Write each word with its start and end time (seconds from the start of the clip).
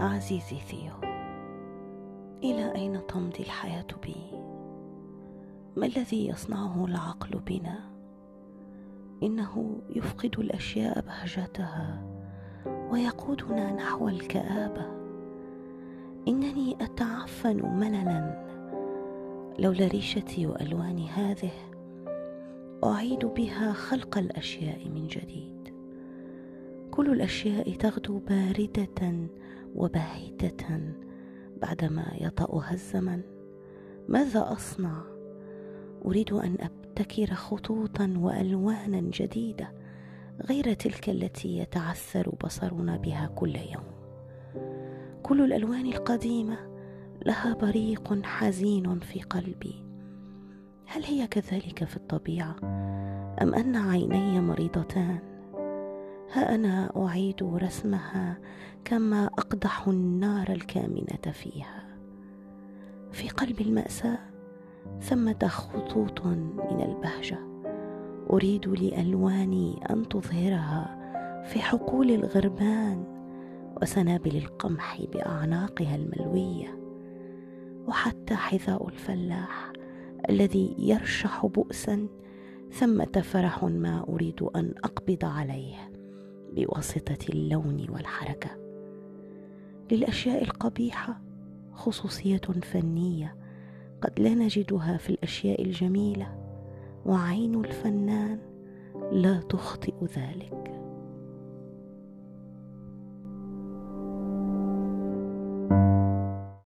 عزيزي 0.00 0.56
ثيو 0.56 0.92
إلى 2.44 2.74
أين 2.74 3.06
تمضي 3.06 3.40
الحياة 3.40 3.86
بي؟ 4.02 4.16
ما 5.76 5.86
الذي 5.86 6.28
يصنعه 6.28 6.84
العقل 6.84 7.38
بنا؟ 7.46 7.78
إنه 9.22 9.80
يفقد 9.90 10.38
الأشياء 10.38 11.00
بهجتها 11.00 12.02
ويقودنا 12.90 13.72
نحو 13.72 14.08
الكآبة. 14.08 14.86
إنني 16.28 16.76
أتعفن 16.80 17.66
مللا 17.66 18.48
لولا 19.58 19.86
ريشتي 19.86 20.46
والواني 20.46 21.08
هذه 21.08 21.52
أعيد 22.84 23.24
بها 23.24 23.72
خلق 23.72 24.18
الأشياء 24.18 24.88
من 24.88 25.06
جديد. 25.06 25.74
كل 26.90 27.12
الأشياء 27.12 27.74
تغدو 27.74 28.18
باردة 28.18 29.28
وباهته 29.74 30.94
بعدما 31.62 32.12
يطأها 32.20 32.72
الزمن. 32.72 33.22
ماذا 34.08 34.52
أصنع؟ 34.52 35.02
أريد 36.04 36.32
أن 36.32 36.56
أبتكر 36.60 37.34
خطوطا 37.34 38.14
وألوانا 38.18 39.00
جديدة 39.00 39.72
غير 40.48 40.74
تلك 40.74 41.08
التي 41.08 41.58
يتعثر 41.58 42.34
بصرنا 42.44 42.96
بها 42.96 43.26
كل 43.26 43.56
يوم. 43.56 43.84
كل 45.22 45.40
الألوان 45.44 45.86
القديمة 45.86 46.56
لها 47.26 47.54
بريق 47.54 48.24
حزين 48.24 48.98
في 48.98 49.22
قلبي. 49.22 49.84
هل 50.86 51.04
هي 51.04 51.26
كذلك 51.26 51.84
في 51.84 51.96
الطبيعة؟ 51.96 52.56
أم 53.42 53.54
أن 53.54 53.76
عيني 53.76 54.40
مريضتان؟ 54.40 55.18
ها 56.38 56.54
أنا 56.54 56.92
أعيد 56.96 57.42
رسمها 57.42 58.38
كما 58.84 59.26
أقدح 59.26 59.88
النار 59.88 60.48
الكامنة 60.48 61.32
فيها. 61.32 61.84
في 63.12 63.28
قلب 63.28 63.60
المأساة 63.60 64.18
ثمة 65.00 65.48
خطوط 65.48 66.26
من 66.26 66.82
البهجة. 66.82 67.38
أريد 68.30 68.68
لألواني 68.68 69.80
أن 69.90 70.08
تظهرها 70.08 70.98
في 71.44 71.60
حقول 71.60 72.10
الغربان 72.10 73.04
وسنابل 73.82 74.36
القمح 74.36 75.02
بأعناقها 75.12 75.96
الملوية. 75.96 76.78
وحتى 77.88 78.34
حذاء 78.34 78.88
الفلاح 78.88 79.72
الذي 80.30 80.74
يرشح 80.78 81.46
بؤسا 81.46 82.06
ثمة 82.72 83.22
فرح 83.22 83.64
ما 83.64 84.04
أريد 84.08 84.42
أن 84.42 84.74
أقبض 84.84 85.24
عليه. 85.24 85.97
بواسطة 86.52 87.18
اللون 87.28 87.86
والحركة. 87.90 88.50
للأشياء 89.92 90.44
القبيحة 90.44 91.20
خصوصية 91.72 92.40
فنية 92.62 93.36
قد 94.02 94.20
لا 94.20 94.34
نجدها 94.34 94.96
في 94.96 95.10
الأشياء 95.10 95.62
الجميلة 95.62 96.38
وعين 97.06 97.64
الفنان 97.64 98.38
لا 99.12 99.40
تخطئ 99.40 99.94
ذلك. 100.04 100.77